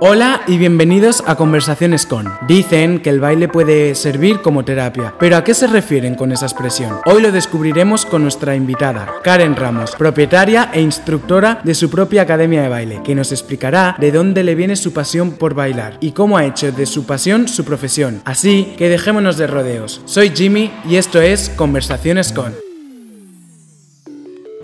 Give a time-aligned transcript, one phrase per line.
[0.00, 2.30] Hola y bienvenidos a Conversaciones con.
[2.46, 6.44] Dicen que el baile puede servir como terapia, pero ¿a qué se refieren con esa
[6.44, 6.98] expresión?
[7.06, 12.62] Hoy lo descubriremos con nuestra invitada, Karen Ramos, propietaria e instructora de su propia academia
[12.62, 16.36] de baile, que nos explicará de dónde le viene su pasión por bailar y cómo
[16.36, 18.20] ha hecho de su pasión su profesión.
[18.26, 20.02] Así que dejémonos de rodeos.
[20.04, 22.65] Soy Jimmy y esto es Conversaciones con.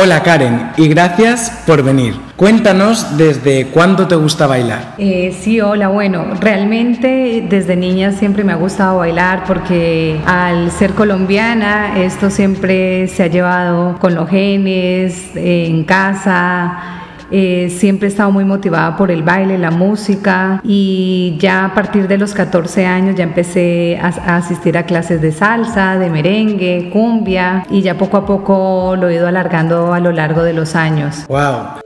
[0.00, 2.14] Hola Karen y gracias por venir.
[2.36, 4.94] Cuéntanos desde cuándo te gusta bailar.
[4.96, 10.92] Eh, sí, hola, bueno, realmente desde niña siempre me ha gustado bailar porque al ser
[10.92, 18.30] colombiana esto siempre se ha llevado con los genes, en casa eh, siempre he estado
[18.30, 23.16] muy motivada por el baile, la música y ya a partir de los 14 años
[23.16, 28.26] ya empecé a, asistir a clases de salsa, de merengue, cumbia y ya poco a
[28.26, 31.26] poco lo he ido alargando a lo largo de los años.
[31.28, 31.80] ¡Wow!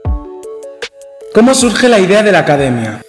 [1.33, 3.01] ¿Cómo surge la idea de la academia?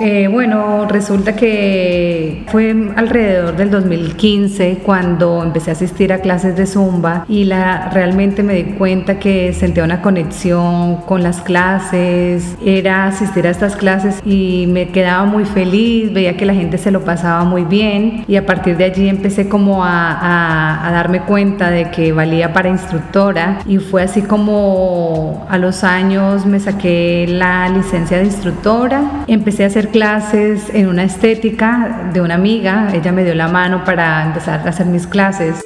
[0.00, 6.66] Eh, bueno, resulta que fue alrededor del 2015 cuando empecé a asistir a clases de
[6.66, 13.06] zumba y la, realmente me di cuenta que sentía una conexión con las clases, era
[13.06, 17.04] asistir a estas clases y me quedaba muy feliz, veía que la gente se lo
[17.04, 21.90] pasaba muy bien y a partir de allí empecé como a, a darme cuenta de
[21.90, 28.18] que valía para instructora y fue así como a los años me saqué la licencia
[28.18, 33.34] de instructora, empecé a hacer clases en una estética de una amiga, ella me dio
[33.34, 35.62] la mano para empezar a hacer mis clases.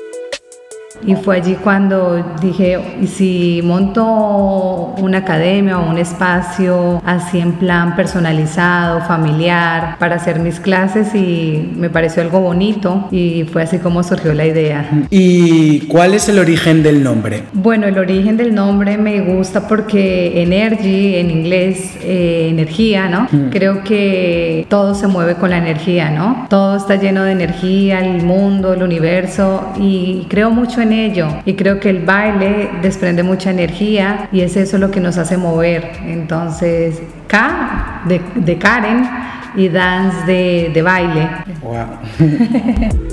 [1.04, 7.52] Y fue allí cuando dije, ¿y si monto una academia o un espacio así en
[7.52, 11.14] plan personalizado, familiar, para hacer mis clases?
[11.14, 14.88] Y me pareció algo bonito y fue así como surgió la idea.
[15.10, 17.42] ¿Y cuál es el origen del nombre?
[17.52, 23.28] Bueno, el origen del nombre me gusta porque energy en inglés, eh, energía, ¿no?
[23.50, 26.46] Creo que todo se mueve con la energía, ¿no?
[26.48, 31.54] Todo está lleno de energía, el mundo, el universo y creo mucho en ello y
[31.54, 35.92] creo que el baile desprende mucha energía y es eso lo que nos hace mover.
[36.04, 39.08] Entonces, K de, Karen
[39.56, 41.28] y dance de, de baile.
[41.62, 43.08] Wow.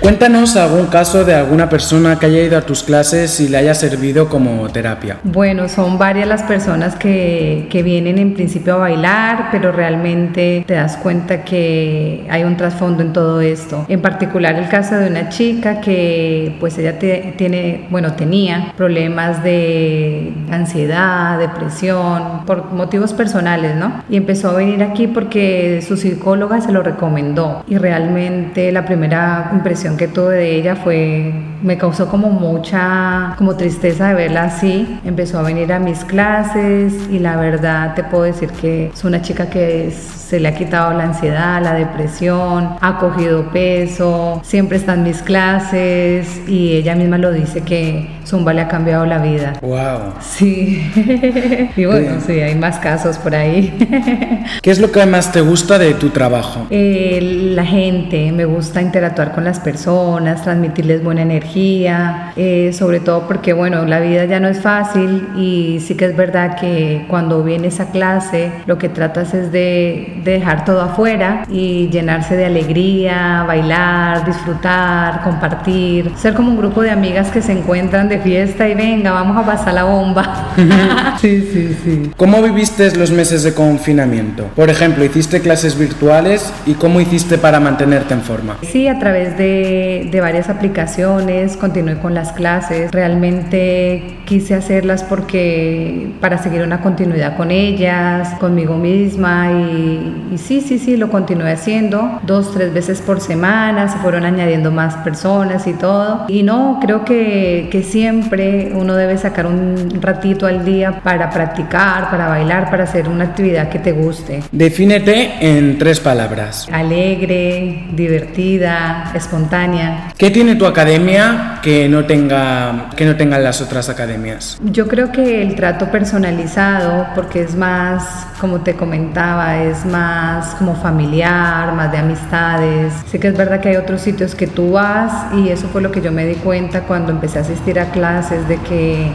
[0.00, 3.74] Cuéntanos algún caso de alguna persona que haya ido a tus clases y le haya
[3.74, 5.18] servido como terapia.
[5.24, 10.74] Bueno, son varias las personas que, que vienen en principio a bailar, pero realmente te
[10.74, 13.86] das cuenta que hay un trasfondo en todo esto.
[13.88, 20.32] En particular el caso de una chica que pues ella tiene, bueno, tenía problemas de
[20.50, 24.04] ansiedad, depresión, por motivos personales, ¿no?
[24.08, 29.50] Y empezó a venir aquí porque su psicóloga se lo recomendó y realmente la primera
[29.52, 31.32] impresión que tuve de ella fue,
[31.62, 35.00] me causó como mucha, como tristeza de verla así.
[35.04, 39.22] Empezó a venir a mis clases y la verdad te puedo decir que es una
[39.22, 39.90] chica que
[40.28, 45.22] se le ha quitado la ansiedad, la depresión, ha cogido peso, siempre está en mis
[45.22, 49.54] clases y ella misma lo dice que Zumba le ha cambiado la vida.
[49.62, 50.12] Wow.
[50.20, 50.82] Sí.
[51.76, 53.74] y bueno, sí, hay más casos por ahí.
[54.62, 56.66] ¿Qué es lo que más te gusta de tu trabajo?
[56.68, 57.20] Eh,
[57.54, 63.52] la gente, me gusta interactuar con las personas, transmitirles buena energía, eh, sobre todo porque
[63.52, 67.80] bueno, la vida ya no es fácil y sí que es verdad que cuando vienes
[67.80, 74.24] a clase lo que tratas es de dejar todo afuera y llenarse de alegría, bailar,
[74.24, 79.12] disfrutar, compartir, ser como un grupo de amigas que se encuentran de fiesta y venga,
[79.12, 80.48] vamos a pasar la bomba.
[81.20, 82.10] sí, sí, sí.
[82.16, 84.48] ¿Cómo viviste los meses de confinamiento?
[84.54, 88.58] Por ejemplo, ¿hiciste clases virtuales y cómo hiciste para mantenerte en forma?
[88.62, 96.12] Sí, a través de, de varias aplicaciones, continué con las clases, realmente quise hacerlas porque
[96.20, 99.88] para seguir una continuidad con ellas, conmigo misma y
[100.32, 104.70] y, sí, sí, sí, lo continué haciendo dos, tres veces por semana, se fueron añadiendo
[104.70, 106.26] más personas y todo.
[106.28, 112.10] Y no, creo que, que siempre uno debe sacar un ratito al día para practicar,
[112.10, 114.42] para bailar, para hacer una actividad que te guste.
[114.52, 116.68] Defínete en tres palabras.
[116.72, 120.12] Alegre, divertida, espontánea.
[120.16, 121.27] ¿Qué tiene tu academia
[121.62, 124.58] que no tenga que no tengan las otras academias?
[124.62, 130.74] Yo creo que el trato personalizado, porque es más, como te comentaba, es más como
[130.76, 132.92] familiar, más de amistades.
[133.10, 135.90] Sé que es verdad que hay otros sitios que tú vas y eso fue lo
[135.90, 139.10] que yo me di cuenta cuando empecé a asistir a clases de que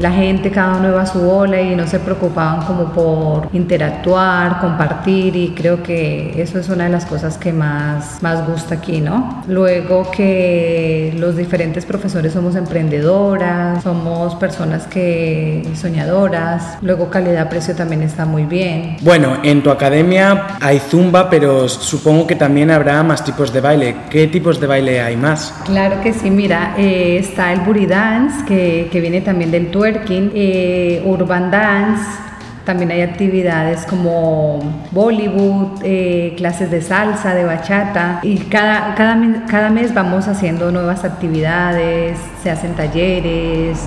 [0.00, 4.58] la gente cada uno iba a su bola y no se preocupaban como por interactuar,
[4.60, 9.00] compartir y creo que eso es una de las cosas que más, más gusta aquí,
[9.00, 9.42] ¿no?
[9.46, 18.24] Luego que los diferentes profesores somos emprendedoras, somos personas que soñadoras, luego calidad-precio también está
[18.24, 18.96] muy bien.
[19.02, 23.96] Bueno, en tu academia hay zumba, pero supongo que también habrá más tipos de baile.
[24.08, 25.54] ¿Qué tipos de baile hay más?
[25.66, 30.32] Claro que sí, mira, eh, está el booty dance, que, que, viene también del twerking,
[30.34, 32.04] eh, urban dance,
[32.64, 39.70] también hay actividades como Bollywood, eh, clases de salsa, de bachata y cada, cada, cada
[39.70, 43.78] mes vamos haciendo nuevas actividades, se hacen talleres,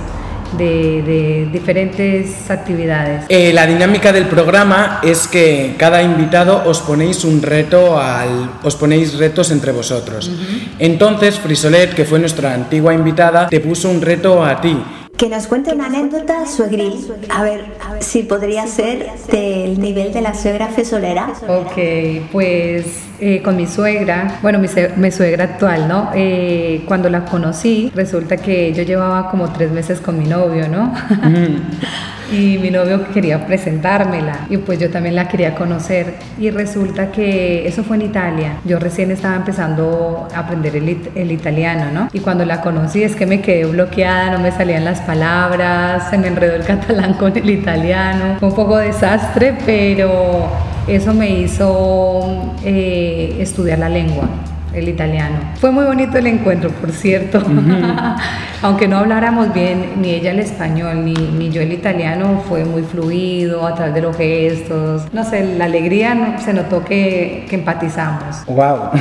[0.58, 3.26] de, diferentes actividades.
[3.30, 8.76] Eh, la dinámica del programa es que cada invitado os ponéis un reto al, os
[8.76, 10.30] ponéis retos entre vosotros.
[10.78, 14.78] Entonces Frisolet, que fue nuestra antigua invitada, te puso un reto a ti
[15.24, 17.14] que nos cuente una anécdota suegril.
[17.30, 17.64] A ver,
[18.00, 21.30] si podría ser del nivel de la suegra fesolera.
[21.48, 26.10] Ok, pues eh, con mi suegra, bueno, mi, suegra actual, ¿no?
[26.14, 30.94] Eh, cuando la conocí, resulta que yo llevaba como tres meses con mi novio, ¿no?
[32.32, 37.68] y mi novio quería presentármela y pues yo también la quería conocer y resulta que
[37.68, 38.58] eso fue en Italia.
[38.66, 42.10] Yo recién estaba empezando a aprender el, italiano, ¿no?
[42.14, 46.18] Y cuando la conocí es que me quedé bloqueada, no me salían las palabras, se
[46.18, 50.52] me enredó el catalán con el italiano, fue un poco desastre, pero
[50.88, 54.28] eso me hizo eh, estudiar la lengua
[54.74, 55.38] el italiano.
[55.60, 57.42] Fue muy bonito el encuentro, por cierto.
[58.62, 62.84] Aunque no habláramos bien ni ella el español ni, ni, yo el italiano, fue muy
[62.84, 65.04] fluido a través de los gestos.
[65.12, 68.46] No sé, la alegría se notó que, que empatizamos.
[68.48, 68.92] ¡Wow!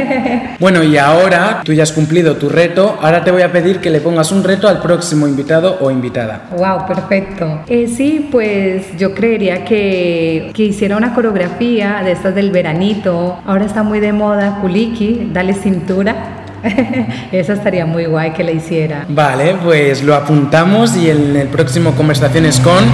[0.60, 2.98] bueno, y ahora tú ya has cumplido tu reto.
[3.00, 6.48] Ahora te voy a pedir que le pongas un reto al próximo invitado o invitada.
[6.56, 6.86] ¡Wow!
[6.86, 7.60] Perfecto.
[7.68, 13.38] Eh, sí, pues yo creería que, que hiciera una coreografía de estas del veranito.
[13.46, 16.44] Ahora está muy de moda Kuliki dale cintura.
[17.32, 19.06] Esa estaría muy guay que la hiciera.
[19.08, 22.84] Vale, pues lo apuntamos y en el próximo Conversaciones con